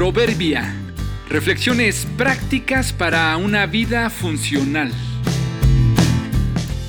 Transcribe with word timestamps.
Proverbia. 0.00 0.74
Reflexiones 1.28 2.06
prácticas 2.16 2.90
para 2.90 3.36
una 3.36 3.66
vida 3.66 4.08
funcional. 4.08 4.90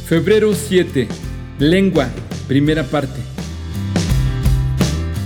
Febrero 0.06 0.56
7. 0.56 1.10
Lengua. 1.60 2.10
Primera 2.48 2.86
parte. 2.86 3.20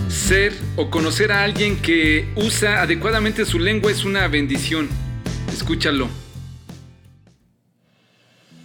Ser 0.09 0.53
o 0.75 0.89
conocer 0.89 1.31
a 1.31 1.43
alguien 1.43 1.77
que 1.77 2.25
usa 2.35 2.81
adecuadamente 2.81 3.45
su 3.45 3.59
lengua 3.59 3.91
es 3.91 4.03
una 4.03 4.27
bendición. 4.29 4.89
Escúchalo. 5.53 6.09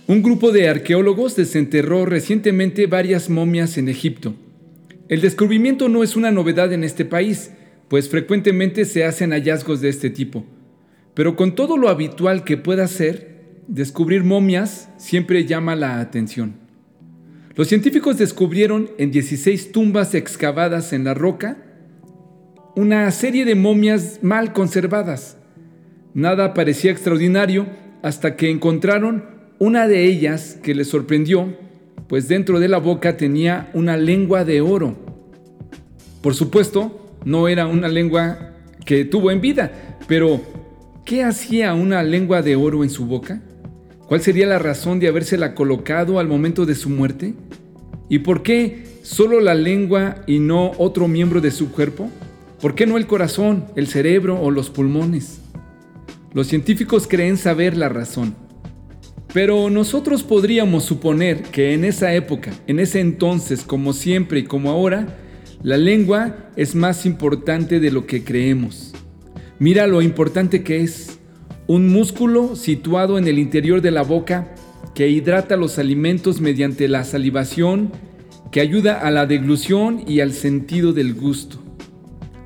Un 0.07 0.23
grupo 0.23 0.51
de 0.51 0.67
arqueólogos 0.71 1.37
desenterró 1.37 2.07
recientemente 2.07 2.87
varias 2.87 3.29
momias 3.29 3.77
en 3.77 3.91
Egipto. 3.91 4.35
El 5.11 5.21
descubrimiento 5.21 5.91
no 5.91 6.03
es 6.03 6.17
una 6.17 6.31
novedad 6.31 6.73
en 6.73 6.85
este 6.85 7.05
país, 7.05 7.51
pues 7.91 8.09
frecuentemente 8.09 8.85
se 8.85 9.05
hacen 9.05 9.33
hallazgos 9.33 9.81
de 9.81 9.89
este 9.89 10.11
tipo. 10.11 10.45
Pero 11.13 11.35
con 11.35 11.57
todo 11.57 11.77
lo 11.77 11.89
habitual 11.89 12.45
que 12.45 12.57
pueda 12.57 12.87
ser, 12.87 13.65
descubrir 13.67 14.23
momias 14.23 14.89
siempre 14.97 15.45
llama 15.45 15.75
la 15.75 15.99
atención. 15.99 16.55
Los 17.57 17.67
científicos 17.67 18.17
descubrieron 18.17 18.91
en 18.97 19.11
16 19.11 19.73
tumbas 19.73 20.15
excavadas 20.15 20.93
en 20.93 21.03
la 21.03 21.15
roca 21.15 21.57
una 22.77 23.11
serie 23.11 23.45
de 23.45 23.57
momias 23.57 24.21
mal 24.23 24.53
conservadas. 24.53 25.37
Nada 26.15 26.55
parecía 26.55 26.93
extraordinario 26.93 27.67
hasta 28.03 28.37
que 28.37 28.51
encontraron 28.51 29.25
una 29.59 29.89
de 29.89 30.05
ellas 30.05 30.61
que 30.63 30.77
les 30.77 30.87
sorprendió, 30.87 31.57
pues 32.07 32.29
dentro 32.29 32.61
de 32.61 32.69
la 32.69 32.79
boca 32.79 33.17
tenía 33.17 33.69
una 33.75 33.97
lengua 33.97 34.45
de 34.45 34.61
oro. 34.61 34.97
Por 36.23 36.37
supuesto, 36.37 37.00
no 37.25 37.49
era 37.49 37.67
una 37.67 37.89
lengua 37.89 38.55
que 38.85 39.05
tuvo 39.05 39.31
en 39.31 39.41
vida, 39.41 39.99
pero 40.09 40.41
¿qué 41.05 41.23
hacía 41.23 41.75
una 41.75 42.03
lengua 42.03 42.43
de 42.43 42.57
oro 42.57 42.83
en 42.83 42.91
su 42.91 43.07
boca? 43.07 43.41
¿Cuál 44.07 44.23
sería 44.23 44.47
la 44.47 44.59
razón 44.59 44.99
de 44.99 45.09
habérsela 45.09 45.55
colocado 45.55 46.19
al 46.19 46.27
momento 46.27 46.67
de 46.67 46.75
su 46.75 46.91
muerte? 46.91 47.35
¿Y 48.09 48.21
por 48.21 48.43
qué 48.43 48.85
solo 49.03 49.41
la 49.41 49.55
lengua 49.55 50.17
y 50.27 50.41
no 50.41 50.73
otro 50.79 51.07
miembro 51.07 51.41
de 51.41 51.53
su 51.53 51.71
cuerpo? 51.71 52.11
¿Por 52.61 52.75
qué 52.75 52.87
no 52.87 52.97
el 52.97 53.07
corazón, 53.07 53.67
el 53.77 53.87
cerebro 53.87 54.41
o 54.41 54.51
los 54.51 54.69
pulmones? 54.69 55.41
Los 56.33 56.49
científicos 56.49 57.07
creen 57.07 57.37
saber 57.37 57.77
la 57.77 57.89
razón. 57.89 58.35
Pero 59.33 59.71
nosotros 59.71 60.25
podríamos 60.25 60.85
suponer 60.85 61.43
que 61.43 61.73
en 61.73 61.85
esa 61.85 62.13
época, 62.15 62.51
en 62.67 62.81
ese 62.81 62.99
entonces, 62.99 63.63
como 63.63 63.93
siempre 63.93 64.41
y 64.41 64.45
como 64.45 64.71
ahora, 64.71 65.17
la 65.63 65.77
lengua 65.77 66.51
es 66.57 66.75
más 66.75 67.05
importante 67.05 67.81
de 67.81 67.91
lo 67.91 68.07
que 68.07 68.25
creemos. 68.25 68.93
Mira 69.59 69.87
lo 69.87 70.01
importante 70.01 70.63
que 70.63 70.81
es. 70.81 71.19
Un 71.67 71.93
músculo 71.93 72.57
situado 72.57 73.19
en 73.19 73.29
el 73.29 73.39
interior 73.39 73.83
de 73.83 73.91
la 73.91 74.03
boca 74.03 74.55
que 74.95 75.09
hidrata 75.09 75.57
los 75.57 75.79
alimentos 75.79 76.41
mediante 76.41 76.89
la 76.89 77.05
salivación, 77.05 77.93
que 78.51 78.61
ayuda 78.61 79.01
a 79.01 79.11
la 79.11 79.27
deglución 79.27 80.03
y 80.07 80.21
al 80.21 80.33
sentido 80.33 80.95
del 80.95 81.15
gusto. 81.15 81.63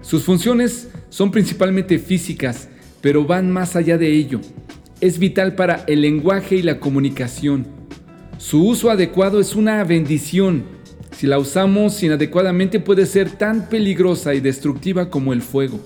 Sus 0.02 0.24
funciones 0.24 0.88
son 1.08 1.30
principalmente 1.30 2.00
físicas, 2.00 2.68
pero 3.00 3.24
van 3.24 3.50
más 3.50 3.76
allá 3.76 3.96
de 3.96 4.10
ello. 4.10 4.40
Es 5.00 5.20
vital 5.20 5.54
para 5.54 5.84
el 5.86 6.02
lenguaje 6.02 6.56
y 6.56 6.62
la 6.62 6.80
comunicación. 6.80 7.66
Su 8.38 8.66
uso 8.66 8.90
adecuado 8.90 9.38
es 9.38 9.54
una 9.54 9.82
bendición 9.84 10.73
si 11.16 11.26
la 11.26 11.38
usamos 11.38 12.02
inadecuadamente 12.02 12.80
puede 12.80 13.06
ser 13.06 13.30
tan 13.30 13.68
peligrosa 13.68 14.34
y 14.34 14.40
destructiva 14.40 15.10
como 15.10 15.32
el 15.32 15.42
fuego. 15.42 15.80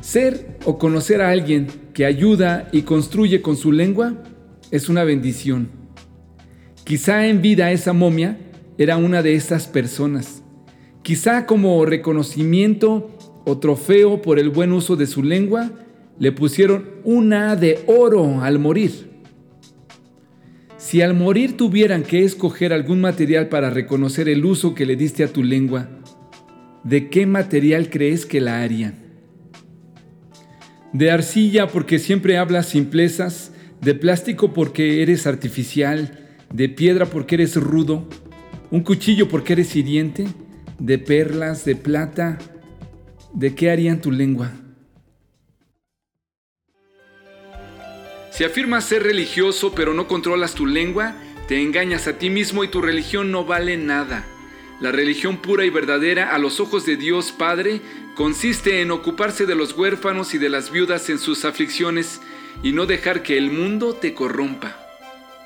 Ser 0.00 0.58
o 0.64 0.78
conocer 0.78 1.22
a 1.22 1.30
alguien 1.30 1.66
que 1.94 2.04
ayuda 2.04 2.68
y 2.72 2.82
construye 2.82 3.42
con 3.42 3.56
su 3.56 3.72
lengua 3.72 4.14
es 4.70 4.88
una 4.88 5.04
bendición. 5.04 5.68
Quizá 6.84 7.26
en 7.26 7.42
vida 7.42 7.72
esa 7.72 7.92
momia 7.92 8.38
era 8.78 8.96
una 8.96 9.22
de 9.22 9.34
esas 9.34 9.66
personas. 9.66 10.42
Quizá 11.02 11.46
como 11.46 11.84
reconocimiento 11.86 13.10
o 13.44 13.58
trofeo 13.58 14.22
por 14.22 14.38
el 14.38 14.50
buen 14.50 14.72
uso 14.72 14.96
de 14.96 15.06
su 15.06 15.22
lengua, 15.22 15.70
le 16.18 16.32
pusieron 16.32 16.90
una 17.04 17.56
de 17.56 17.82
oro 17.86 18.42
al 18.42 18.58
morir. 18.58 19.09
Si 20.90 21.02
al 21.02 21.14
morir 21.14 21.56
tuvieran 21.56 22.02
que 22.02 22.24
escoger 22.24 22.72
algún 22.72 23.00
material 23.00 23.48
para 23.48 23.70
reconocer 23.70 24.28
el 24.28 24.44
uso 24.44 24.74
que 24.74 24.86
le 24.86 24.96
diste 24.96 25.22
a 25.22 25.32
tu 25.32 25.44
lengua, 25.44 25.88
¿de 26.82 27.08
qué 27.08 27.26
material 27.26 27.90
crees 27.90 28.26
que 28.26 28.40
la 28.40 28.60
harían? 28.60 28.96
De 30.92 31.12
arcilla 31.12 31.68
porque 31.68 32.00
siempre 32.00 32.38
hablas 32.38 32.66
simplezas, 32.66 33.52
de 33.80 33.94
plástico 33.94 34.52
porque 34.52 35.00
eres 35.00 35.28
artificial, 35.28 36.26
de 36.52 36.68
piedra 36.68 37.06
porque 37.06 37.36
eres 37.36 37.54
rudo, 37.54 38.08
un 38.72 38.80
cuchillo 38.80 39.28
porque 39.28 39.52
eres 39.52 39.76
hiriente, 39.76 40.26
de 40.80 40.98
perlas, 40.98 41.64
de 41.64 41.76
plata, 41.76 42.36
¿de 43.32 43.54
qué 43.54 43.70
harían 43.70 44.00
tu 44.00 44.10
lengua? 44.10 44.54
Si 48.40 48.44
afirmas 48.44 48.86
ser 48.86 49.02
religioso 49.02 49.74
pero 49.74 49.92
no 49.92 50.08
controlas 50.08 50.54
tu 50.54 50.64
lengua, 50.64 51.14
te 51.46 51.60
engañas 51.60 52.06
a 52.06 52.16
ti 52.16 52.30
mismo 52.30 52.64
y 52.64 52.68
tu 52.68 52.80
religión 52.80 53.30
no 53.30 53.44
vale 53.44 53.76
nada. 53.76 54.24
La 54.80 54.90
religión 54.90 55.42
pura 55.42 55.66
y 55.66 55.68
verdadera 55.68 56.34
a 56.34 56.38
los 56.38 56.58
ojos 56.58 56.86
de 56.86 56.96
Dios 56.96 57.32
Padre 57.32 57.82
consiste 58.14 58.80
en 58.80 58.92
ocuparse 58.92 59.44
de 59.44 59.54
los 59.54 59.76
huérfanos 59.76 60.32
y 60.32 60.38
de 60.38 60.48
las 60.48 60.70
viudas 60.70 61.10
en 61.10 61.18
sus 61.18 61.44
aflicciones 61.44 62.22
y 62.62 62.72
no 62.72 62.86
dejar 62.86 63.22
que 63.22 63.36
el 63.36 63.50
mundo 63.50 63.92
te 63.92 64.14
corrompa. 64.14 64.74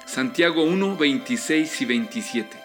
Santiago 0.07 0.63
1, 0.63 0.97
26 0.97 1.81
y 1.81 1.85
27. 1.87 2.64